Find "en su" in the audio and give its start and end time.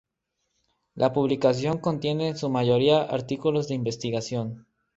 2.29-2.49